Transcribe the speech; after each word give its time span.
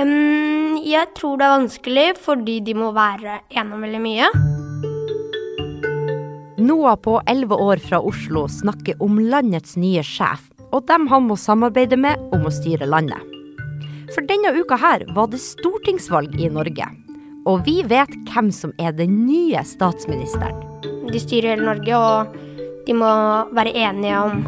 Um, 0.00 0.78
jeg 0.86 1.10
tror 1.18 1.36
det 1.36 1.44
er 1.46 1.56
vanskelig 1.58 2.06
fordi 2.22 2.60
de 2.64 2.74
må 2.78 2.90
være 2.96 3.40
gjennom 3.52 3.82
veldig 3.84 4.00
mye. 4.00 4.28
Noah 6.60 6.96
på 7.00 7.18
11 7.28 7.56
år 7.56 7.82
fra 7.84 8.00
Oslo 8.04 8.46
snakker 8.48 9.00
om 9.02 9.18
landets 9.20 9.76
nye 9.80 10.04
sjef, 10.06 10.46
og 10.70 10.86
dem 10.88 11.08
han 11.10 11.26
må 11.28 11.36
samarbeide 11.40 11.98
med 12.00 12.20
om 12.36 12.46
å 12.46 12.54
styre 12.54 12.88
landet. 12.88 13.20
For 14.14 14.24
denne 14.26 14.52
uka 14.56 14.78
her 14.80 15.04
var 15.16 15.30
det 15.32 15.42
stortingsvalg 15.42 16.36
i 16.40 16.50
Norge. 16.52 16.86
Og 17.48 17.64
vi 17.66 17.80
vet 17.88 18.12
hvem 18.30 18.50
som 18.54 18.72
er 18.80 18.94
den 18.96 19.24
nye 19.26 19.62
statsministeren. 19.66 20.56
De 21.10 21.20
styrer 21.20 21.54
hele 21.56 21.66
Norge, 21.66 21.96
og 21.96 22.86
de 22.86 22.96
må 22.96 23.10
være 23.56 23.74
enige 23.88 24.24
om 24.28 24.42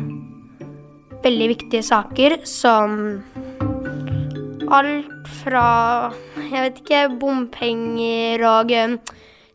veldig 1.23 1.49
viktige 1.55 1.85
saker 1.87 2.41
som 2.49 3.23
alt 4.73 5.33
fra 5.43 5.67
jeg 6.37 6.65
vet 6.65 6.79
ikke, 6.83 7.01
bompenger 7.21 8.45
og 8.49 8.73
um, 8.73 8.95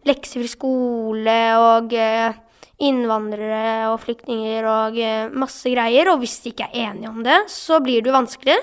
leksefri 0.07 0.49
skole 0.51 1.37
og 1.57 1.93
uh, 1.97 2.37
innvandrere 2.77 3.89
og 3.91 4.01
flyktninger 4.03 4.67
og 4.69 4.99
uh, 5.01 5.33
masse 5.33 5.69
greier. 5.73 6.11
Og 6.13 6.21
hvis 6.21 6.37
de 6.43 6.53
ikke 6.53 6.69
er 6.69 6.91
enige 6.91 7.11
om 7.11 7.23
det, 7.25 7.39
så 7.51 7.81
blir 7.83 8.03
det 8.03 8.11
jo 8.11 8.17
vanskelig. 8.17 8.57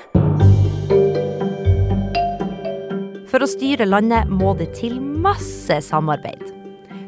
For 3.30 3.42
å 3.42 3.50
styre 3.50 3.88
landet 3.88 4.30
må 4.30 4.54
det 4.58 4.70
til 4.78 5.00
masse 5.02 5.80
samarbeid. 5.82 6.52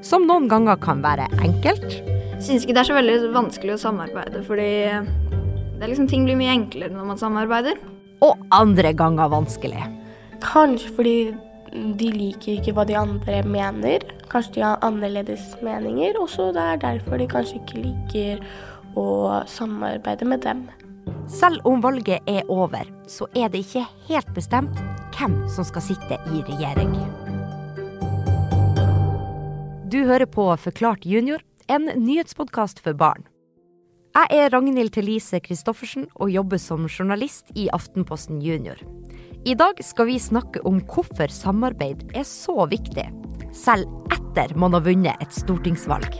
Som 0.02 0.26
noen 0.26 0.50
ganger 0.50 0.78
kan 0.82 1.02
være 1.04 1.28
enkelt. 1.38 2.00
Syns 2.42 2.66
ikke 2.66 2.74
det 2.74 2.82
er 2.82 2.90
så 2.90 2.96
veldig 2.98 3.30
vanskelig 3.34 3.76
å 3.76 3.80
samarbeide, 3.80 4.42
fordi 4.46 4.70
det 5.76 5.84
er 5.84 5.90
liksom, 5.90 6.08
ting 6.10 6.26
blir 6.26 6.38
mye 6.38 6.54
enklere 6.56 6.92
når 6.92 7.12
man 7.14 7.20
samarbeider. 7.20 7.78
Og 8.24 8.38
andre 8.54 8.92
ganger 8.96 9.28
vanskelig. 9.32 9.82
Kanskje 10.44 10.92
fordi 10.96 11.16
de 12.00 12.08
liker 12.12 12.56
ikke 12.56 12.72
hva 12.76 12.86
de 12.88 12.96
andre 12.96 13.42
mener. 13.44 14.06
Kanskje 14.30 14.56
de 14.56 14.64
har 14.64 14.80
annerledes 14.86 15.54
meninger, 15.64 16.16
og 16.20 16.30
så 16.32 16.50
det 16.54 16.62
er 16.62 16.82
derfor 16.82 17.20
de 17.20 17.28
kanskje 17.30 17.60
ikke 17.60 17.84
liker 17.84 18.42
å 18.96 19.06
samarbeide 19.50 20.28
med 20.28 20.44
dem. 20.46 20.66
Selv 21.30 21.62
om 21.66 21.82
valget 21.82 22.24
er 22.30 22.46
over, 22.50 22.86
så 23.06 23.28
er 23.34 23.50
det 23.50 23.64
ikke 23.66 23.84
helt 24.08 24.32
bestemt 24.34 24.78
hvem 25.16 25.38
som 25.52 25.66
skal 25.66 25.84
sitte 25.84 26.18
i 26.32 26.42
regjering. 26.48 26.94
Du 29.86 30.02
hører 30.04 30.26
på 30.26 30.48
Forklart 30.58 31.06
junior, 31.06 31.42
en 31.68 31.86
nyhetspodkast 31.94 32.82
for 32.82 32.94
barn. 32.94 33.26
Jeg 34.16 34.32
er 34.32 34.46
Ragnhild 34.48 34.94
Thelise 34.94 35.42
Christoffersen 35.44 36.06
og 36.16 36.30
jobber 36.32 36.56
som 36.56 36.86
journalist 36.88 37.50
i 37.52 37.66
Aftenposten 37.76 38.38
Junior. 38.40 38.78
I 39.44 39.52
dag 39.60 39.82
skal 39.84 40.08
vi 40.08 40.16
snakke 40.16 40.62
om 40.64 40.78
hvorfor 40.88 41.28
samarbeid 41.28 42.16
er 42.16 42.24
så 42.24 42.64
viktig, 42.70 43.04
selv 43.52 43.84
etter 44.16 44.56
man 44.56 44.72
har 44.72 44.86
vunnet 44.88 45.20
et 45.20 45.36
stortingsvalg. 45.36 46.16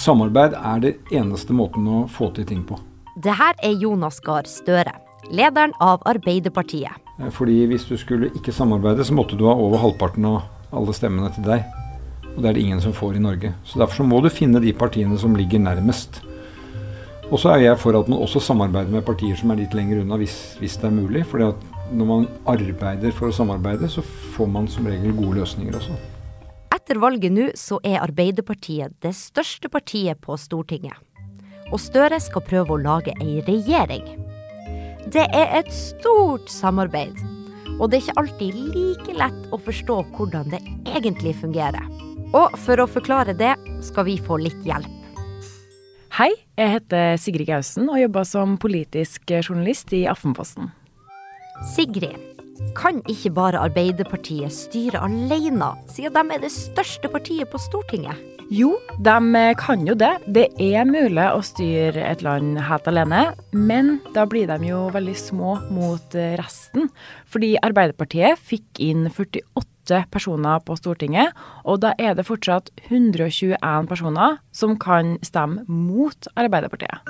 Samarbeid 0.00 0.54
er 0.56 0.78
det 0.80 0.94
eneste 1.12 1.52
måten 1.52 1.84
å 1.84 1.96
få 2.08 2.30
til 2.32 2.46
ting 2.48 2.62
på. 2.64 2.78
Det 3.20 3.34
her 3.36 3.58
er 3.60 3.74
Jonas 3.82 4.16
Gahr 4.24 4.46
Støre, 4.48 4.94
lederen 5.28 5.74
av 5.84 6.00
Arbeiderpartiet. 6.08 6.96
Eh, 7.18 7.28
fordi 7.36 7.58
hvis 7.68 7.84
du 7.84 7.98
skulle 8.00 8.30
ikke 8.32 8.54
samarbeide, 8.54 9.04
så 9.04 9.12
måtte 9.16 9.36
du 9.36 9.44
ha 9.44 9.52
over 9.52 9.82
halvparten 9.82 10.24
av 10.24 10.46
alle 10.72 10.94
stemmene 10.96 11.28
til 11.34 11.44
deg. 11.44 11.66
Og 12.30 12.38
det 12.40 12.48
er 12.48 12.56
det 12.56 12.62
ingen 12.64 12.80
som 12.80 12.94
får 12.96 13.18
i 13.18 13.24
Norge. 13.26 13.52
Så 13.68 13.82
derfor 13.82 14.00
så 14.00 14.06
må 14.08 14.22
du 14.24 14.30
finne 14.32 14.62
de 14.64 14.72
partiene 14.72 15.18
som 15.20 15.36
ligger 15.36 15.60
nærmest. 15.60 16.22
Og 17.28 17.36
så 17.42 17.52
er 17.52 17.66
jeg 17.66 17.80
for 17.82 17.98
at 17.98 18.08
man 18.08 18.22
også 18.24 18.40
samarbeider 18.40 18.94
med 18.94 19.04
partier 19.04 19.36
som 19.36 19.52
er 19.52 19.60
litt 19.60 19.76
lenger 19.76 20.00
unna, 20.00 20.16
hvis, 20.22 20.38
hvis 20.62 20.78
det 20.80 20.88
er 20.88 20.96
mulig. 20.96 21.26
fordi 21.28 21.50
at 21.50 21.92
når 21.92 22.08
man 22.08 22.26
arbeider 22.48 23.12
for 23.12 23.28
å 23.28 23.36
samarbeide, 23.36 23.90
så 23.90 24.00
får 24.36 24.48
man 24.48 24.70
som 24.70 24.88
regel 24.88 25.12
gode 25.12 25.42
løsninger 25.42 25.76
også. 25.76 25.98
Etter 26.80 26.96
valget 26.96 27.32
nå 27.36 27.50
så 27.60 27.76
er 27.84 28.00
Arbeiderpartiet 28.00 28.94
det 29.04 29.12
største 29.12 29.68
partiet 29.68 30.16
på 30.24 30.32
Stortinget. 30.40 30.96
Og 31.70 31.78
Støre 31.78 32.16
skal 32.24 32.44
prøve 32.46 32.72
å 32.72 32.80
lage 32.80 33.12
ei 33.20 33.42
regjering. 33.44 34.06
Det 35.12 35.26
er 35.36 35.52
et 35.58 35.68
stort 35.74 36.48
samarbeid. 36.48 37.20
Og 37.76 37.90
det 37.90 37.98
er 37.98 38.04
ikke 38.06 38.22
alltid 38.22 38.56
like 38.72 39.16
lett 39.20 39.52
å 39.52 39.60
forstå 39.60 39.98
hvordan 40.16 40.48
det 40.54 40.62
egentlig 40.88 41.36
fungerer. 41.36 41.84
Og 42.32 42.56
for 42.64 42.80
å 42.80 42.88
forklare 42.88 43.36
det, 43.36 43.52
skal 43.84 44.08
vi 44.08 44.16
få 44.16 44.40
litt 44.40 44.64
hjelp. 44.64 44.88
Hei, 46.16 46.32
jeg 46.56 46.74
heter 46.78 47.20
Sigrid 47.20 47.52
Gausen 47.52 47.92
og 47.92 48.00
jobber 48.00 48.24
som 48.28 48.56
politisk 48.60 49.28
journalist 49.42 49.92
i 49.96 50.06
Aftenposten. 50.10 50.72
Sigrid, 51.76 52.29
kan 52.78 53.00
ikke 53.10 53.32
bare 53.34 53.60
Arbeiderpartiet 53.60 54.52
styre 54.54 55.02
alene, 55.04 55.72
siden 55.90 56.14
de 56.16 56.36
er 56.36 56.44
det 56.44 56.52
største 56.54 57.10
partiet 57.12 57.50
på 57.50 57.60
Stortinget? 57.60 58.18
Jo, 58.50 58.72
de 58.98 59.54
kan 59.60 59.84
jo 59.86 59.94
det. 59.94 60.10
Det 60.26 60.48
er 60.58 60.88
mulig 60.88 61.22
å 61.22 61.38
styre 61.46 62.02
et 62.02 62.24
land 62.26 62.58
helt 62.66 62.88
alene, 62.90 63.28
men 63.54 64.00
da 64.16 64.24
blir 64.26 64.50
de 64.50 64.72
jo 64.72 64.88
veldig 64.90 65.14
små 65.14 65.54
mot 65.70 66.16
resten. 66.40 66.90
Fordi 67.30 67.52
Arbeiderpartiet 67.62 68.42
fikk 68.42 68.82
inn 68.82 69.06
48 69.06 70.02
personer 70.10 70.66
på 70.66 70.74
Stortinget, 70.82 71.30
og 71.62 71.84
da 71.86 71.94
er 71.94 72.18
det 72.18 72.26
fortsatt 72.26 72.74
121 72.88 73.54
personer 73.90 74.40
som 74.50 74.74
kan 74.82 75.14
stemme 75.22 75.62
mot 75.70 76.32
Arbeiderpartiet. 76.34 77.06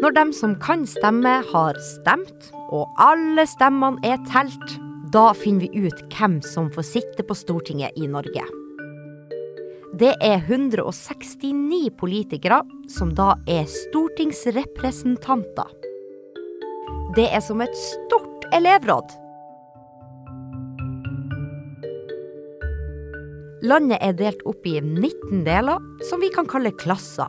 Når 0.00 0.14
dem 0.16 0.30
som 0.32 0.54
kan 0.56 0.86
stemme, 0.88 1.44
har 1.52 1.76
stemt, 1.84 2.46
og 2.72 2.88
alle 2.96 3.44
stemmene 3.44 4.00
er 4.06 4.16
telt, 4.30 4.78
da 5.12 5.34
finner 5.36 5.68
vi 5.68 5.84
ut 5.84 6.00
hvem 6.14 6.40
som 6.46 6.70
får 6.72 6.84
sitte 6.88 7.22
på 7.26 7.34
Stortinget 7.36 7.92
i 8.00 8.08
Norge. 8.08 8.46
Det 10.00 10.14
er 10.24 10.40
169 10.46 11.90
politikere 12.00 12.62
som 12.88 13.12
da 13.18 13.34
er 13.44 13.68
stortingsrepresentanter. 13.68 15.68
Det 17.18 17.28
er 17.28 17.42
som 17.44 17.60
et 17.60 17.76
stort 17.76 18.48
elevråd. 18.56 19.12
Landet 23.68 24.00
er 24.00 24.16
delt 24.16 24.40
opp 24.48 24.64
i 24.64 24.80
19 24.80 25.44
deler, 25.44 25.76
som 26.08 26.24
vi 26.24 26.32
kan 26.32 26.48
kalle 26.48 26.72
klasser. 26.80 27.28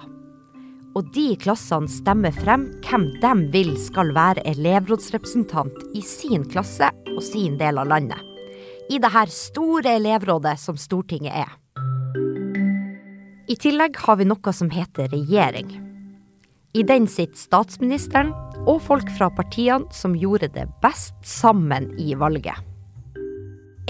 Og 0.97 1.07
de 1.16 1.29
klassene 1.40 1.88
stemmer 1.91 2.35
frem 2.35 2.66
hvem 2.84 3.06
de 3.22 3.31
vil 3.53 3.72
skal 3.79 4.12
være 4.16 4.44
elevrådsrepresentant 4.52 5.78
i 5.96 6.03
sin 6.03 6.44
klasse 6.52 6.90
og 7.13 7.22
sin 7.24 7.56
del 7.62 7.79
av 7.79 7.88
landet. 7.94 8.19
I 8.91 9.00
det 9.00 9.12
her 9.13 9.31
store 9.31 9.96
elevrådet 10.02 10.57
som 10.59 10.75
Stortinget 10.75 11.46
er. 11.46 11.53
I 13.47 13.56
tillegg 13.59 13.96
har 14.03 14.19
vi 14.19 14.28
noe 14.28 14.53
som 14.56 14.72
heter 14.72 15.07
regjering. 15.12 15.72
I 16.75 16.84
den 16.88 17.08
sitter 17.12 17.40
statsministeren 17.40 18.31
og 18.68 18.84
folk 18.84 19.09
fra 19.18 19.31
partiene 19.35 19.88
som 19.96 20.16
gjorde 20.16 20.52
det 20.56 20.68
best 20.84 21.16
sammen 21.28 21.90
i 22.00 22.13
valget. 22.16 22.56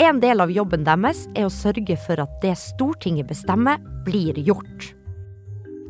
En 0.02 0.22
del 0.22 0.42
av 0.42 0.54
jobben 0.54 0.86
deres 0.88 1.28
er 1.36 1.46
å 1.46 1.54
sørge 1.54 1.98
for 2.06 2.22
at 2.24 2.42
det 2.42 2.56
Stortinget 2.58 3.30
bestemmer, 3.30 3.78
blir 4.06 4.38
gjort. 4.42 4.94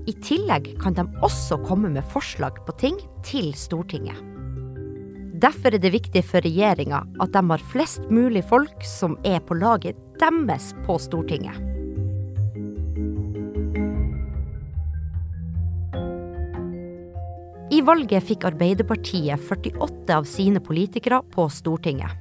I 0.09 0.13
tillegg 0.25 0.71
kan 0.81 0.95
de 0.97 1.05
også 1.21 1.59
komme 1.65 1.91
med 1.93 2.05
forslag 2.09 2.57
på 2.65 2.73
ting 2.81 2.97
til 3.27 3.51
Stortinget. 3.57 4.17
Derfor 5.41 5.73
er 5.73 5.81
det 5.81 5.93
viktig 5.93 6.21
for 6.25 6.43
regjeringa 6.45 7.01
at 7.21 7.33
de 7.33 7.41
har 7.49 7.67
flest 7.71 8.07
mulig 8.13 8.43
folk 8.49 8.85
som 8.85 9.17
er 9.25 9.41
på 9.45 9.57
laget 9.57 9.97
deres 10.21 10.71
på 10.85 10.97
Stortinget. 11.01 11.57
I 17.71 17.79
valget 17.87 18.25
fikk 18.27 18.43
Arbeiderpartiet 18.49 19.39
48 19.47 20.17
av 20.17 20.27
sine 20.27 20.59
politikere 20.61 21.21
på 21.33 21.47
Stortinget. 21.49 22.11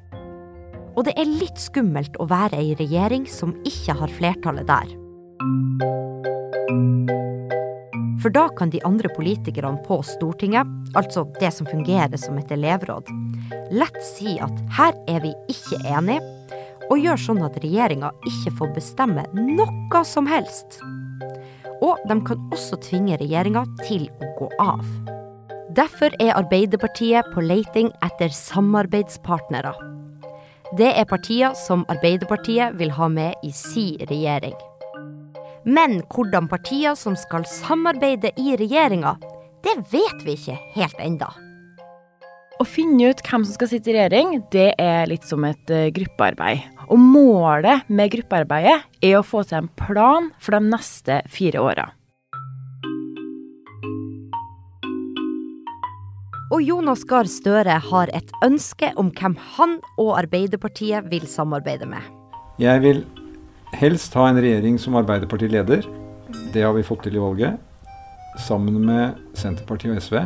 Og 0.94 1.04
det 1.08 1.16
er 1.18 1.26
litt 1.26 1.58
skummelt 1.58 2.16
å 2.22 2.28
være 2.30 2.60
i 2.62 2.76
regjering 2.78 3.26
som 3.30 3.56
ikke 3.66 3.98
har 3.98 4.14
flertallet 4.20 4.70
der. 4.70 4.96
For 8.20 8.32
da 8.32 8.48
kan 8.56 8.70
de 8.70 8.82
andre 8.84 9.08
politikerne 9.16 9.80
på 9.86 10.02
Stortinget, 10.04 10.68
altså 10.98 11.24
det 11.40 11.52
som 11.56 11.68
fungerer 11.68 12.20
som 12.20 12.36
et 12.38 12.52
elevråd, 12.52 13.08
lett 13.72 14.00
si 14.04 14.36
at 14.44 14.60
her 14.76 14.96
er 15.08 15.22
vi 15.24 15.32
ikke 15.48 15.80
enige, 15.88 16.20
og 16.90 16.98
gjør 17.00 17.20
sånn 17.22 17.44
at 17.46 17.56
regjeringa 17.62 18.10
ikke 18.28 18.52
får 18.58 18.72
bestemme 18.76 19.24
noe 19.38 20.04
som 20.04 20.28
helst. 20.28 20.80
Og 21.80 22.00
de 22.10 22.16
kan 22.26 22.50
også 22.52 22.80
tvinge 22.84 23.16
regjeringa 23.20 23.64
til 23.86 24.08
å 24.20 24.32
gå 24.40 24.50
av. 24.60 24.82
Derfor 25.70 26.12
er 26.18 26.34
Arbeiderpartiet 26.34 27.30
på 27.32 27.44
leiting 27.46 27.92
etter 28.04 28.34
samarbeidspartnere. 28.34 29.72
Det 30.76 30.90
er 30.92 31.06
partier 31.08 31.54
som 31.58 31.86
Arbeiderpartiet 31.90 32.76
vil 32.78 32.92
ha 32.98 33.08
med 33.08 33.38
i 33.46 33.54
si 33.54 33.94
regjering. 34.10 34.58
Men 35.64 36.00
hvordan 36.08 36.48
partier 36.48 36.96
som 36.96 37.16
skal 37.18 37.44
samarbeide 37.48 38.32
i 38.40 38.56
regjeringa, 38.56 39.16
det 39.60 39.76
vet 39.92 40.24
vi 40.24 40.36
ikke 40.38 40.56
helt 40.76 41.00
enda. 41.04 41.28
Å 42.60 42.64
finne 42.68 43.08
ut 43.08 43.22
hvem 43.24 43.44
som 43.44 43.56
skal 43.56 43.70
sitte 43.70 43.92
i 43.92 43.94
regjering, 43.96 44.34
det 44.52 44.74
er 44.80 45.08
litt 45.08 45.24
som 45.28 45.44
et 45.48 45.72
uh, 45.72 45.88
gruppearbeid. 45.96 46.66
Og 46.92 47.00
målet 47.00 47.88
med 47.88 48.12
gruppearbeidet 48.12 48.76
er 49.04 49.16
å 49.16 49.24
få 49.24 49.44
til 49.48 49.62
en 49.62 49.70
plan 49.80 50.28
for 50.40 50.56
de 50.56 50.72
neste 50.72 51.22
fire 51.32 51.62
åra. 51.64 51.86
Og 56.50 56.64
Jonas 56.66 57.04
Gahr 57.06 57.28
Støre 57.30 57.76
har 57.78 58.10
et 58.16 58.32
ønske 58.42 58.90
om 58.98 59.12
hvem 59.14 59.36
han 59.54 59.78
og 60.02 60.16
Arbeiderpartiet 60.18 61.06
vil 61.12 61.28
samarbeide 61.30 61.86
med. 61.88 62.02
Jeg 62.60 62.82
vil 62.82 63.04
helst 63.72 64.14
ha 64.14 64.28
en 64.28 64.40
regjering 64.40 64.78
som 64.78 64.96
Arbeiderpartiet 64.98 65.52
leder. 65.52 65.86
Det 66.52 66.62
har 66.62 66.74
vi 66.76 66.86
fått 66.86 67.04
til 67.06 67.16
i 67.16 67.22
valget. 67.22 67.58
Sammen 68.38 68.78
med 68.86 69.18
Senterpartiet 69.38 69.94
og 69.94 70.02
SV. 70.02 70.20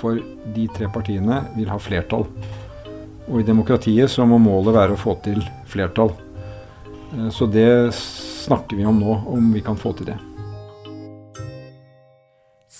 For 0.00 0.18
de 0.56 0.66
tre 0.76 0.88
partiene 0.92 1.42
vil 1.56 1.70
ha 1.70 1.78
flertall. 1.80 2.26
Og 3.28 3.40
i 3.40 3.46
demokratiet 3.46 4.10
så 4.10 4.26
må 4.26 4.40
målet 4.42 4.74
være 4.74 4.96
å 4.96 5.00
få 5.00 5.14
til 5.24 5.40
flertall. 5.70 6.12
Eh, 7.14 7.30
så 7.30 7.46
det 7.46 7.94
snakker 7.94 8.76
vi 8.76 8.86
om 8.88 9.00
nå, 9.00 9.22
om 9.30 9.52
vi 9.54 9.62
kan 9.64 9.78
få 9.78 9.94
til 9.98 10.12
det. 10.12 10.18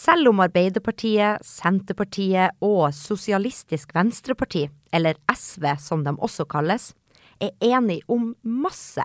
Selv 0.03 0.33
om 0.33 0.41
Arbeiderpartiet, 0.43 1.45
Senterpartiet 1.47 2.56
og 2.65 2.88
Sosialistisk 2.97 3.93
Venstreparti, 3.95 4.67
eller 4.91 5.21
SV 5.31 5.69
som 5.79 6.03
de 6.03 6.17
også 6.19 6.49
kalles, 6.50 6.91
er 7.38 7.55
enige 7.62 8.03
om 8.11 8.33
masse, 8.43 9.05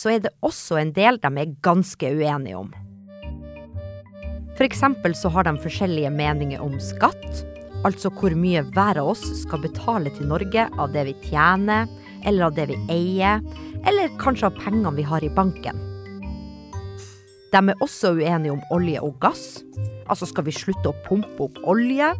så 0.00 0.14
er 0.14 0.22
det 0.24 0.32
også 0.46 0.78
en 0.80 0.94
del 0.96 1.18
de 1.20 1.30
er 1.42 1.56
ganske 1.64 2.14
uenige 2.16 2.56
om. 2.56 2.70
Eksempel 4.60 5.14
så 5.16 5.30
har 5.32 5.46
de 5.48 5.54
forskjellige 5.56 6.10
meninger 6.12 6.60
om 6.60 6.74
skatt, 6.84 7.44
altså 7.88 8.10
hvor 8.12 8.34
mye 8.36 8.60
hver 8.74 8.98
av 9.00 9.14
oss 9.14 9.22
skal 9.40 9.62
betale 9.62 10.12
til 10.12 10.28
Norge 10.28 10.66
av 10.76 10.92
det 10.92 11.06
vi 11.08 11.14
tjener, 11.30 11.88
eller 12.28 12.50
av 12.50 12.58
det 12.58 12.66
vi 12.68 12.76
eier, 12.92 13.40
eller 13.88 14.12
kanskje 14.20 14.50
av 14.50 14.58
pengene 14.60 14.92
vi 14.98 15.06
har 15.08 15.24
i 15.24 15.32
banken. 15.32 15.80
De 17.54 17.62
er 17.62 17.80
også 17.80 18.12
uenige 18.18 18.52
om 18.52 18.60
olje 18.76 19.00
og 19.00 19.16
gass. 19.24 19.62
Altså, 20.12 20.28
skal 20.28 20.44
vi 20.46 20.54
slutte 20.54 20.92
å 20.92 20.98
pumpe 21.08 21.48
opp 21.48 21.56
olje? 21.64 22.12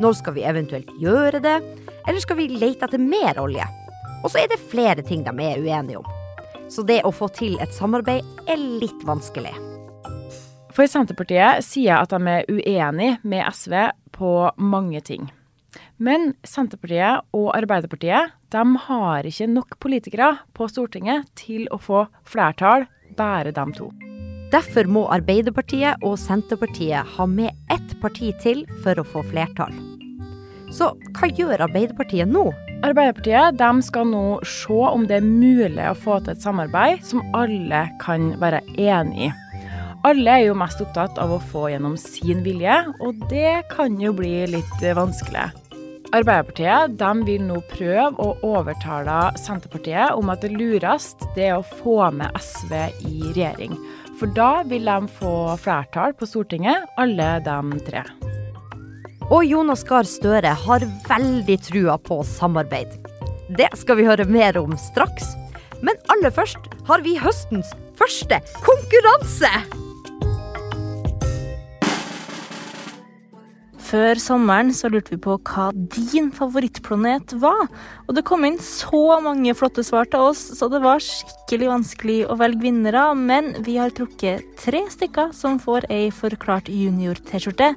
Når 0.00 0.16
skal 0.22 0.38
vi 0.38 0.48
eventuelt 0.48 0.88
gjøre 1.02 1.44
det? 1.44 1.58
Eller 2.08 2.24
skal 2.24 2.40
vi 2.40 2.48
lete 2.56 2.88
etter 2.88 3.04
mer 3.04 3.36
olje? 3.44 3.68
Og 4.24 4.32
så 4.32 4.40
er 4.42 4.48
det 4.48 4.62
flere 4.72 5.04
ting 5.04 5.28
de 5.28 5.36
er 5.44 5.60
uenige 5.60 6.00
om. 6.00 6.21
Så 6.72 6.84
det 6.88 7.02
å 7.04 7.12
få 7.12 7.28
til 7.36 7.58
et 7.60 7.74
samarbeid 7.76 8.24
er 8.48 8.60
litt 8.80 9.04
vanskelig. 9.04 9.52
For 10.72 10.88
Senterpartiet 10.88 11.60
sier 11.66 12.00
at 12.00 12.14
de 12.14 12.32
er 12.32 12.48
uenig 12.48 13.10
med 13.28 13.44
SV 13.52 13.90
på 14.16 14.32
mange 14.56 15.02
ting. 15.04 15.28
Men 16.02 16.32
Senterpartiet 16.48 17.28
og 17.36 17.50
Arbeiderpartiet 17.56 18.32
de 18.52 18.62
har 18.86 19.28
ikke 19.28 19.50
nok 19.52 19.76
politikere 19.84 20.30
på 20.56 20.68
Stortinget 20.72 21.28
til 21.38 21.68
å 21.72 21.78
få 21.80 22.06
flertall, 22.28 22.88
bare 23.16 23.52
de 23.52 23.66
to. 23.76 23.90
Derfor 24.52 24.88
må 24.88 25.06
Arbeiderpartiet 25.12 26.02
og 26.04 26.18
Senterpartiet 26.20 27.08
ha 27.16 27.28
med 27.28 27.52
ett 27.72 27.96
parti 28.00 28.32
til 28.40 28.66
for 28.84 29.00
å 29.00 29.06
få 29.08 29.24
flertall. 29.28 29.72
Så 30.72 30.94
hva 31.16 31.28
gjør 31.28 31.68
Arbeiderpartiet 31.68 32.28
nå? 32.28 32.48
Arbeiderpartiet 32.82 33.58
de 33.60 33.70
skal 33.86 34.08
nå 34.10 34.24
se 34.48 34.78
om 34.88 35.04
det 35.06 35.20
er 35.20 35.26
mulig 35.26 35.84
å 35.86 35.98
få 35.98 36.18
til 36.20 36.34
et 36.34 36.42
samarbeid 36.42 37.04
som 37.06 37.22
alle 37.38 37.84
kan 38.02 38.32
være 38.42 38.58
enig 38.74 39.28
i. 39.28 39.32
Alle 40.02 40.32
er 40.34 40.48
jo 40.48 40.56
mest 40.58 40.80
opptatt 40.82 41.18
av 41.22 41.30
å 41.30 41.42
få 41.52 41.68
gjennom 41.70 41.94
sin 42.00 42.40
vilje, 42.42 42.74
og 42.98 43.20
det 43.30 43.68
kan 43.70 44.00
jo 44.02 44.10
bli 44.18 44.48
litt 44.50 44.82
vanskelig. 44.98 45.52
Arbeiderpartiet 46.12 46.98
de 46.98 47.12
vil 47.24 47.46
nå 47.46 47.60
prøve 47.70 48.10
å 48.20 48.34
overtale 48.44 49.30
Senterpartiet 49.38 50.18
om 50.18 50.34
at 50.34 50.42
det 50.42 50.50
lurest 50.52 51.22
det 51.38 51.52
er 51.52 51.60
å 51.60 51.70
få 51.84 52.10
med 52.18 52.34
SV 52.34 52.74
i 53.06 53.30
regjering. 53.30 53.78
For 54.18 54.34
da 54.34 54.50
vil 54.66 54.90
de 54.90 54.98
få 55.22 55.54
flertall 55.62 56.18
på 56.18 56.28
Stortinget, 56.28 56.90
alle 56.98 57.36
de 57.46 57.86
tre. 57.86 58.04
Og 59.30 59.44
Jonas 59.46 59.84
Gahr 59.86 60.08
Støre 60.08 60.54
har 60.64 60.88
veldig 61.08 61.58
trua 61.68 61.98
på 62.00 62.22
samarbeid. 62.26 62.96
Det 63.52 63.68
skal 63.78 64.00
vi 64.00 64.08
høre 64.08 64.26
mer 64.26 64.58
om 64.60 64.74
straks. 64.80 65.34
Men 65.82 65.98
aller 66.14 66.34
først 66.34 66.72
har 66.88 67.04
vi 67.06 67.18
høstens 67.20 67.70
første 67.98 68.40
konkurranse! 68.64 69.50
Før 73.92 74.16
sommeren 74.16 74.70
så 74.72 74.88
lurte 74.88 75.12
vi 75.12 75.18
på 75.20 75.34
hva 75.50 75.66
din 75.92 76.30
favorittplanet 76.32 77.34
var. 77.42 77.66
Og 78.06 78.14
det 78.16 78.22
kom 78.24 78.46
inn 78.48 78.56
så 78.64 79.18
mange 79.20 79.52
flotte 79.52 79.84
svar 79.84 80.08
til 80.08 80.30
oss, 80.30 80.40
så 80.56 80.70
det 80.72 80.80
var 80.80 81.02
skikkelig 81.04 81.68
vanskelig 81.68 82.16
å 82.24 82.38
velge 82.40 82.64
vinnere. 82.64 83.02
Men 83.12 83.52
vi 83.66 83.76
har 83.76 83.92
trukket 83.92 84.46
tre 84.62 84.80
stykker 84.94 85.36
som 85.36 85.60
får 85.60 85.90
ei 85.92 86.06
forklart 86.08 86.72
junior-T-skjorte. 86.72 87.74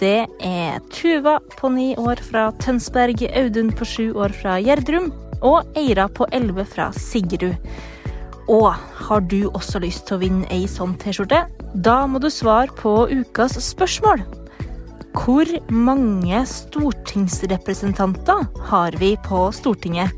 Det 0.00 0.16
er 0.48 0.80
Tuva 0.96 1.36
på 1.58 1.74
ni 1.76 1.90
år 2.00 2.24
fra 2.24 2.48
Tønsberg, 2.64 3.28
Audun 3.28 3.76
på 3.76 3.84
sju 3.84 4.06
år 4.16 4.32
fra 4.40 4.56
Gjerdrum 4.64 5.12
og 5.44 5.76
Eira 5.76 6.08
på 6.08 6.24
elleve 6.32 6.64
fra 6.64 6.88
Sigrud. 6.96 7.60
Og 8.48 8.72
har 9.04 9.28
du 9.28 9.42
også 9.52 9.84
lyst 9.84 10.08
til 10.08 10.16
å 10.16 10.24
vinne 10.24 10.48
ei 10.48 10.64
sånn 10.64 10.96
T-skjorte? 11.04 11.44
Da 11.76 12.02
må 12.08 12.24
du 12.24 12.32
svare 12.32 12.72
på 12.80 13.02
ukas 13.12 13.60
spørsmål. 13.68 14.39
Hvor 15.10 15.42
mange 15.74 16.38
stortingsrepresentanter 16.46 18.46
har 18.70 18.94
vi 19.00 19.16
på 19.26 19.50
Stortinget? 19.52 20.10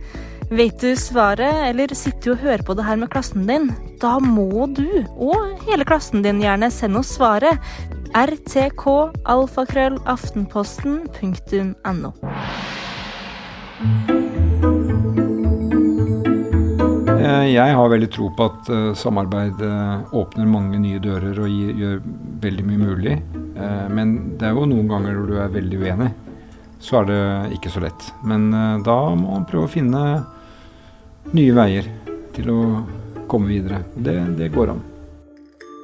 Vet 0.53 0.83
du 0.85 0.93
svaret, 1.01 1.63
eller 1.71 1.95
sitter 1.97 2.27
du 2.27 2.33
og 2.35 2.43
hører 2.45 2.63
på 2.67 2.75
det 2.77 2.85
her 2.85 2.99
med 3.01 3.09
klassen 3.13 3.47
din? 3.49 3.71
Da 4.03 4.19
må 4.21 4.67
du, 4.69 5.05
og 5.17 5.65
hele 5.65 5.85
klassen 5.89 6.23
din 6.25 6.43
gjerne, 6.45 6.69
sende 6.71 6.99
oss 7.01 7.15
svaret. 7.17 7.57
rtk 8.13 8.85
alfakrøll 9.25 9.97
aftenposten.no. 10.05 12.11
Eh, 17.17 17.47
jeg 17.55 17.77
har 17.79 17.89
veldig 17.89 18.11
tro 18.13 18.29
på 18.37 18.45
at 18.51 18.69
uh, 18.69 18.93
samarbeid 18.93 19.57
uh, 19.65 20.05
åpner 20.13 20.45
mange 20.45 20.77
nye 20.85 21.01
dører 21.01 21.41
og 21.41 21.49
gjør 21.49 22.05
veldig 22.45 22.65
mye 22.69 22.83
mulig. 22.83 23.42
Uh, 23.57 23.89
men 23.93 24.37
det 24.41 24.49
er 24.49 24.57
jo 24.57 24.69
noen 24.69 24.91
ganger 24.91 25.19
hvor 25.19 25.33
du 25.33 25.37
er 25.41 25.57
veldig 25.57 25.83
uenig. 25.83 26.13
Så 26.83 26.99
er 27.01 27.11
det 27.11 27.23
ikke 27.59 27.71
så 27.71 27.85
lett. 27.85 28.09
Men 28.27 28.49
da 28.83 28.97
må 29.15 29.37
man 29.37 29.45
prøve 29.47 29.69
å 29.69 29.71
finne 29.71 30.01
nye 31.31 31.53
veier 31.55 31.87
til 32.35 32.51
å 32.51 32.63
komme 33.31 33.53
videre. 33.53 33.85
Det, 33.95 34.17
det 34.41 34.51
går 34.51 34.73
an. 34.75 34.83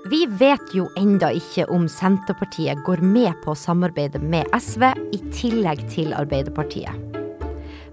Vi 0.09 0.23
vet 0.41 0.73
jo 0.73 0.87
enda 0.97 1.29
ikke 1.37 1.67
om 1.75 1.89
Senterpartiet 1.91 2.81
går 2.87 3.03
med 3.05 3.35
på 3.43 3.53
å 3.53 3.59
samarbeide 3.59 4.21
med 4.23 4.49
SV 4.57 4.87
i 5.13 5.19
tillegg 5.35 5.83
til 5.93 6.15
Arbeiderpartiet. 6.17 6.95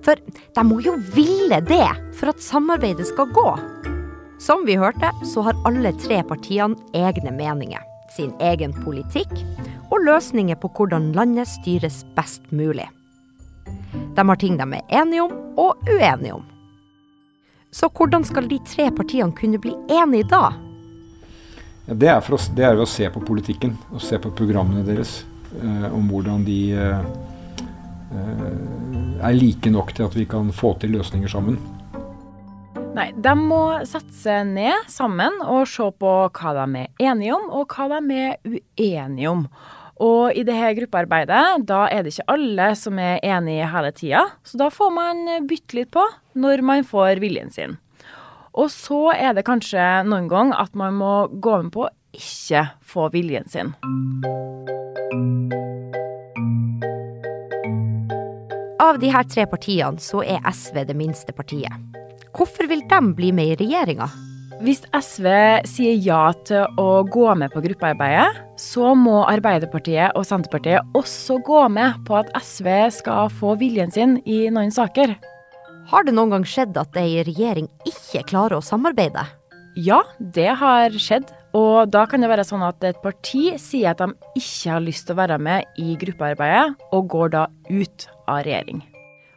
For 0.06 0.22
de 0.56 0.64
må 0.64 0.78
jo 0.86 0.94
ville 1.16 1.60
det 1.66 1.88
for 2.16 2.32
at 2.32 2.44
samarbeidet 2.46 3.08
skal 3.10 3.32
gå. 3.36 3.50
Som 4.40 4.64
vi 4.68 4.78
hørte, 4.80 5.10
så 5.26 5.44
har 5.48 5.60
alle 5.68 5.92
tre 5.98 6.22
partiene 6.28 6.78
egne 6.96 7.34
meninger, 7.34 7.82
sin 8.14 8.34
egen 8.44 8.74
politikk 8.84 9.32
og 9.92 10.04
løsninger 10.06 10.60
på 10.62 10.72
hvordan 10.78 11.12
landet 11.16 11.50
styres 11.50 12.04
best 12.18 12.46
mulig. 12.52 12.88
De 14.16 14.28
har 14.28 14.40
ting 14.42 14.58
de 14.60 14.68
er 14.78 15.02
enige 15.02 15.24
om 15.26 15.34
og 15.58 15.88
uenige 15.90 16.36
om. 16.38 16.46
Så 17.72 17.90
hvordan 17.92 18.24
skal 18.24 18.48
de 18.48 18.60
tre 18.68 18.90
partiene 18.92 19.36
kunne 19.36 19.60
bli 19.60 19.74
enige 19.92 20.30
da? 20.32 20.54
Ja, 21.86 21.94
det, 21.94 22.10
er 22.10 22.34
oss, 22.34 22.50
det 22.56 22.66
er 22.66 22.78
ved 22.78 22.86
å 22.86 22.90
se 22.90 23.10
på 23.14 23.22
politikken 23.22 23.76
og 23.92 24.02
se 24.02 24.18
på 24.22 24.32
programmene 24.34 24.86
deres. 24.88 25.24
Eh, 25.56 25.88
om 25.94 26.08
hvordan 26.10 26.44
de 26.48 26.60
eh, 26.74 27.10
Eh, 28.16 29.26
er 29.26 29.34
like 29.36 29.72
nok 29.72 29.94
til 29.96 30.06
at 30.06 30.16
vi 30.16 30.26
kan 30.30 30.52
få 30.54 30.76
til 30.80 30.96
løsninger 30.96 31.32
sammen. 31.32 31.58
Nei, 32.96 33.10
de 33.12 33.32
må 33.36 33.62
sette 33.84 34.14
seg 34.16 34.46
ned 34.56 34.86
sammen 34.88 35.42
og 35.44 35.66
se 35.68 35.84
på 36.00 36.12
hva 36.32 36.52
de 36.56 36.84
er 36.86 37.10
enige 37.12 37.34
om, 37.36 37.50
og 37.52 37.74
hva 37.76 37.90
de 37.92 38.20
er 38.22 38.38
uenige 38.48 39.32
om. 39.32 39.42
Og 40.06 40.36
i 40.36 40.44
dette 40.48 40.70
gruppearbeidet, 40.78 41.66
da 41.68 41.82
er 41.92 42.04
det 42.04 42.14
ikke 42.14 42.28
alle 42.32 42.70
som 42.80 43.00
er 43.00 43.20
enige 43.24 43.68
hele 43.72 43.92
tida, 43.96 44.22
så 44.48 44.60
da 44.60 44.70
får 44.72 44.94
man 44.96 45.24
bytte 45.48 45.80
litt 45.80 45.92
på 45.92 46.06
når 46.40 46.64
man 46.68 46.88
får 46.88 47.20
viljen 47.24 47.52
sin. 47.52 47.76
Og 48.56 48.72
så 48.72 49.10
er 49.12 49.36
det 49.36 49.44
kanskje 49.48 49.84
noen 50.08 50.30
gang 50.32 50.54
at 50.56 50.72
man 50.80 50.96
må 50.96 51.28
gå 51.28 51.58
med 51.66 51.74
på 51.76 51.88
å 51.88 51.92
ikke 52.16 52.64
få 52.80 53.10
viljen 53.12 53.52
sin. 53.52 53.76
Av 58.80 59.00
de 59.04 59.12
her 59.12 59.28
tre 59.28 59.48
partiene 59.52 60.00
så 60.00 60.24
er 60.24 60.44
SV 60.48 60.86
det 60.88 60.96
minste 60.96 61.36
partiet. 61.36 61.95
Hvorfor 62.36 62.68
vil 62.68 62.82
de 62.84 62.98
bli 63.16 63.30
med 63.32 63.54
i 63.54 63.60
regjeringa? 63.64 64.10
Hvis 64.64 64.82
SV 64.92 65.28
sier 65.68 66.00
ja 66.04 66.34
til 66.48 66.66
å 66.80 67.04
gå 67.12 67.28
med 67.40 67.52
på 67.54 67.62
gruppearbeidet, 67.64 68.42
så 68.60 68.92
må 68.96 69.22
Arbeiderpartiet 69.28 70.16
og 70.16 70.26
Senterpartiet 70.28 70.96
også 70.96 71.38
gå 71.48 71.62
med 71.72 72.02
på 72.08 72.18
at 72.20 72.32
SV 72.36 72.68
skal 72.98 73.32
få 73.32 73.56
viljen 73.60 73.92
sin 73.92 74.18
i 74.28 74.46
noen 74.52 74.74
saker. 74.76 75.16
Har 75.92 76.04
det 76.04 76.16
noen 76.16 76.34
gang 76.34 76.48
skjedd 76.48 76.76
at 76.82 76.98
ei 77.00 77.22
regjering 77.28 77.70
ikke 77.88 78.26
klarer 78.32 78.58
å 78.60 78.64
samarbeide? 78.64 79.24
Ja, 79.80 80.02
det 80.20 80.50
har 80.60 80.92
skjedd. 80.92 81.32
Og 81.56 81.92
da 81.92 82.04
kan 82.08 82.24
det 82.24 82.32
være 82.32 82.48
sånn 82.48 82.64
at 82.68 82.84
et 82.84 83.00
parti 83.04 83.54
sier 83.62 83.94
at 83.94 84.04
de 84.04 84.12
ikke 84.36 84.74
har 84.74 84.84
lyst 84.84 85.08
til 85.08 85.16
å 85.16 85.22
være 85.22 85.40
med 85.40 85.80
i 85.80 85.96
gruppearbeidet, 86.00 86.76
og 86.92 87.08
går 87.16 87.32
da 87.38 87.46
ut 87.72 88.10
av 88.28 88.44
regjering. 88.44 88.84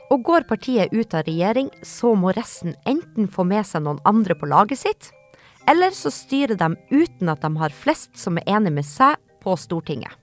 Og 0.08 0.22
går 0.24 0.46
partiet 0.48 0.92
ut 0.92 1.14
av 1.14 1.26
regjering, 1.28 1.68
så 1.84 2.14
må 2.16 2.32
resten 2.36 2.74
enten 2.88 3.28
få 3.28 3.44
med 3.44 3.66
seg 3.68 3.84
noen 3.84 4.00
andre 4.08 4.36
på 4.38 4.48
laget 4.48 4.80
sitt, 4.80 5.10
eller 5.68 5.92
så 5.92 6.12
styrer 6.12 6.56
de 6.56 6.72
uten 6.88 7.28
at 7.28 7.42
de 7.44 7.50
har 7.60 7.74
flest 7.76 8.16
som 8.16 8.40
er 8.40 8.48
enig 8.56 8.72
med 8.78 8.88
seg 8.88 9.18
på 9.44 9.56
Stortinget. 9.60 10.14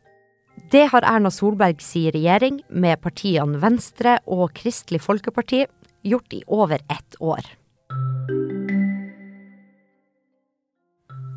Det 0.72 0.88
har 0.90 1.06
Erna 1.06 1.30
Solberg 1.30 1.84
si 1.84 2.08
regjering 2.10 2.62
med 2.70 3.02
partiene 3.04 3.60
Venstre 3.62 4.18
og 4.26 4.56
Kristelig 4.58 5.04
Folkeparti 5.06 5.66
gjort 6.06 6.34
i 6.34 6.42
over 6.48 6.82
ett 6.90 7.20
år. 7.20 7.46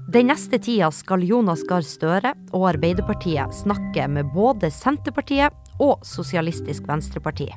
Den 0.08 0.30
neste 0.30 0.56
tida 0.56 0.88
skal 0.94 1.26
Jonas 1.28 1.66
Gahr 1.68 1.84
Støre 1.84 2.32
og 2.56 2.70
Arbeiderpartiet 2.70 3.52
snakke 3.52 4.08
med 4.08 4.32
både 4.32 4.72
Senterpartiet 4.72 5.52
og 5.84 6.00
Sosialistisk 6.06 6.88
Venstreparti. 6.88 7.50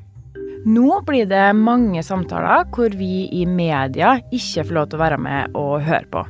Nå 0.62 1.00
blir 1.08 1.26
det 1.26 1.56
mange 1.58 2.04
samtaler 2.06 2.68
hvor 2.70 2.94
vi 2.94 3.26
i 3.34 3.48
media 3.50 4.20
ikke 4.30 4.68
får 4.68 4.76
lov 4.76 4.90
til 4.92 5.00
å 5.00 5.02
være 5.02 5.18
med 5.18 5.56
og 5.58 5.82
høre 5.88 6.06
på. 6.14 6.22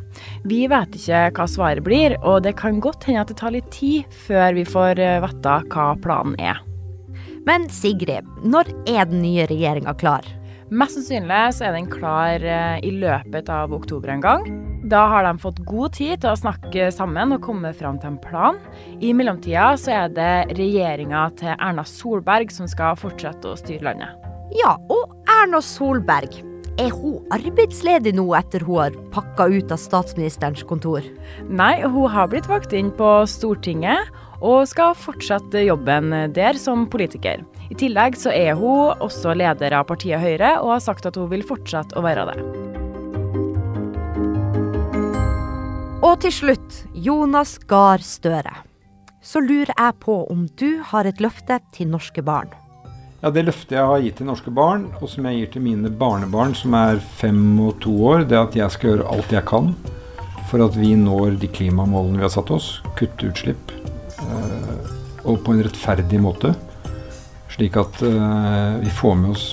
Vi 0.47 0.61
vet 0.71 0.95
ikke 0.95 1.25
hva 1.35 1.47
svaret 1.51 1.83
blir, 1.83 2.15
og 2.23 2.45
det 2.45 2.55
kan 2.61 2.79
godt 2.79 3.09
hende 3.09 3.25
at 3.25 3.33
det 3.33 3.41
tar 3.41 3.51
litt 3.51 3.67
tid 3.75 4.07
før 4.27 4.55
vi 4.55 4.63
får 4.63 5.01
eh, 5.03 5.19
vite 5.25 5.57
hva 5.73 5.88
planen 6.00 6.39
er. 6.39 6.61
Men 7.43 7.67
Sigrid, 7.73 8.29
når 8.45 8.71
er 8.88 9.09
den 9.11 9.25
nye 9.25 9.50
regjeringa 9.51 9.97
klar? 10.00 10.23
Mest 10.71 10.95
sannsynlig 10.95 11.43
så 11.57 11.67
er 11.67 11.75
den 11.75 11.91
klar 11.91 12.39
eh, 12.39 12.79
i 12.88 12.93
løpet 13.01 13.51
av 13.51 13.75
oktober 13.75 14.15
en 14.15 14.23
gang. 14.23 14.47
Da 14.88 15.03
har 15.11 15.27
de 15.27 15.35
fått 15.43 15.59
god 15.67 15.97
tid 16.00 16.23
til 16.23 16.31
å 16.31 16.39
snakke 16.39 16.88
sammen 16.95 17.35
og 17.35 17.43
komme 17.43 17.75
fram 17.75 18.00
til 18.00 18.13
en 18.13 18.21
plan. 18.23 18.63
I 19.03 19.11
mellomtida 19.11 19.73
så 19.75 19.97
er 20.05 20.15
det 20.15 20.33
regjeringa 20.55 21.27
til 21.41 21.51
Erna 21.57 21.83
Solberg 21.83 22.55
som 22.55 22.71
skal 22.71 22.95
fortsette 23.00 23.51
å 23.51 23.59
styre 23.59 23.91
landet. 23.91 24.21
Ja, 24.51 24.74
og 24.91 25.13
Erna 25.31 25.62
Solberg. 25.63 26.34
Er 26.79 26.91
hun 26.96 27.22
arbeidsledig 27.31 28.12
nå 28.17 28.25
etter 28.36 28.63
hun 28.67 28.79
har 28.81 28.96
pakka 29.13 29.46
ut 29.51 29.72
av 29.72 29.79
statsministerens 29.79 30.63
kontor? 30.67 31.05
Nei, 31.48 31.84
hun 31.84 32.12
har 32.12 32.27
blitt 32.31 32.50
valgt 32.51 32.74
inn 32.75 32.89
på 32.96 33.10
Stortinget 33.31 34.12
og 34.41 34.65
skal 34.67 34.96
fortsette 34.98 35.63
jobben 35.63 36.12
der 36.36 36.60
som 36.60 36.88
politiker. 36.91 37.46
I 37.72 37.77
tillegg 37.79 38.17
så 38.20 38.34
er 38.36 38.58
hun 38.60 39.00
også 39.03 39.36
leder 39.39 39.77
av 39.77 39.88
partiet 39.91 40.20
Høyre 40.20 40.58
og 40.60 40.74
har 40.74 40.84
sagt 40.84 41.08
at 41.08 41.20
hun 41.20 41.29
vil 41.31 41.46
fortsette 41.48 41.96
å 41.96 42.03
være 42.03 42.27
det. 42.31 42.38
Og 46.01 46.17
til 46.25 46.34
slutt, 46.34 46.81
Jonas 46.98 47.55
Gahr 47.70 48.03
Støre. 48.03 48.55
Så 49.22 49.39
lurer 49.39 49.72
jeg 49.77 50.00
på 50.01 50.24
om 50.34 50.48
du 50.58 50.81
har 50.91 51.08
et 51.08 51.22
løfte 51.24 51.62
til 51.77 51.91
norske 51.93 52.25
barn. 52.25 52.50
Ja, 53.22 53.30
Det 53.30 53.46
løftet 53.46 53.78
jeg 53.78 53.86
har 53.86 54.01
gitt 54.01 54.18
til 54.18 54.25
norske 54.25 54.50
barn, 54.50 54.88
og 55.00 55.10
som 55.10 55.25
jeg 55.30 55.38
gir 55.38 55.50
til 55.54 55.62
mine 55.62 55.90
barnebarn 55.94 56.56
som 56.58 56.74
er 56.74 56.98
fem 57.20 57.60
og 57.62 57.75
to 57.84 57.94
år, 58.06 58.24
det 58.25 58.38
er 58.38 58.48
at 58.48 58.56
jeg 58.58 58.74
skal 58.74 58.96
gjøre 58.96 59.12
alt 59.13 59.36
jeg 59.36 59.46
kan 59.46 59.75
for 60.51 60.63
at 60.66 60.75
vi 60.75 60.96
når 61.00 61.38
de 61.40 61.48
klimamålene 61.48 62.20
vi 62.20 62.25
har 62.25 62.34
satt 62.34 62.51
oss. 62.51 62.82
Kutte 63.00 63.30
utslipp. 63.30 63.72
Øh, 64.20 64.90
og 65.24 65.40
på 65.46 65.54
en 65.54 65.63
rettferdig 65.63 66.20
måte. 66.20 66.51
Slik 67.54 67.78
at 67.80 68.01
øh, 68.04 68.82
vi 68.82 68.92
får 68.98 69.16
med 69.22 69.32
oss 69.32 69.46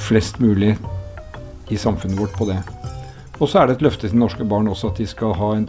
flest 0.00 0.40
mulig 0.42 0.74
i 1.70 1.78
samfunnet 1.78 2.18
vårt 2.18 2.34
på 2.34 2.48
det. 2.50 2.58
Og 3.38 3.48
så 3.48 3.60
er 3.60 3.68
det 3.68 3.78
et 3.78 3.86
løfte 3.86 4.08
til 4.08 4.18
norske 4.18 4.44
barn 4.44 4.68
også 4.68 4.90
at 4.90 4.98
de 4.98 5.06
skal 5.06 5.36
ha 5.38 5.52
en 5.60 5.68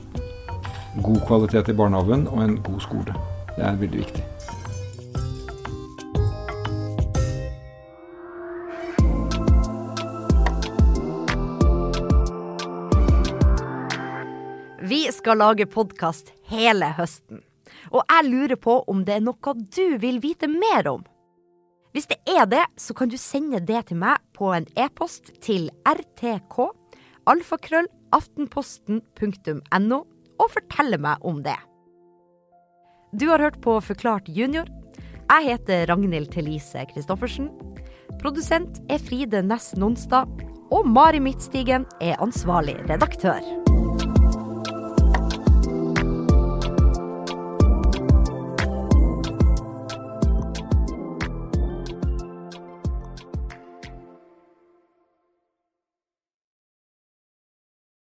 god 1.04 1.22
kvalitet 1.28 1.70
i 1.70 1.78
barnehagen 1.78 2.26
og 2.32 2.42
en 2.44 2.58
god 2.64 2.82
skole. 2.82 3.20
Det 3.54 3.68
er 3.68 3.78
veldig 3.78 4.02
viktig. 4.02 4.26
Skal 15.16 15.40
lage 15.42 15.68
podkast 15.70 16.34
hele 16.52 16.92
høsten. 16.98 17.42
Og 17.92 18.04
jeg 18.04 18.28
lurer 18.28 18.60
på 18.60 18.82
om 18.92 19.06
det 19.08 19.18
er 19.18 19.24
noe 19.26 19.56
du 19.76 19.98
vil 20.02 20.20
vite 20.24 20.50
mer 20.52 20.88
om. 20.92 21.06
Hvis 21.92 22.08
det 22.08 22.20
er 22.30 22.46
det, 22.48 22.64
så 22.80 22.96
kan 22.96 23.12
du 23.12 23.18
sende 23.20 23.60
det 23.60 23.88
til 23.90 24.00
meg 24.00 24.22
på 24.38 24.54
en 24.56 24.68
e-post 24.80 25.34
til 25.44 25.68
rtk 25.88 26.70
alfakrøll 27.30 27.90
aftenposten.no 28.16 30.00
og 30.42 30.54
fortelle 30.54 31.00
meg 31.02 31.28
om 31.28 31.42
det. 31.46 31.58
Du 33.12 33.28
har 33.30 33.44
hørt 33.44 33.60
på 33.64 33.76
Forklart 33.84 34.30
junior. 34.32 34.68
Jeg 35.32 35.48
heter 35.48 35.88
Ragnhild 35.92 36.32
Thelise 36.32 36.86
Christoffersen. 36.92 37.52
Produsent 38.24 38.80
er 38.92 39.04
Fride 39.04 39.44
Næss 39.44 39.76
Nonstad. 39.80 40.32
Og 40.72 40.88
Mari 40.88 41.20
Midtstigen 41.20 41.86
er 42.00 42.20
ansvarlig 42.24 42.78
redaktør. 42.88 43.61